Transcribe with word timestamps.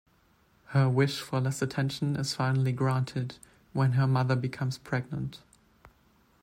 Her 0.69 0.89
wish 0.89 1.21
for 1.21 1.39
less 1.39 1.61
attention 1.61 2.15
is 2.15 2.33
finally 2.33 2.71
granted 2.71 3.35
when 3.71 3.91
her 3.91 4.07
mother 4.07 4.35
becomes 4.35 4.79
pregnant. 4.79 5.37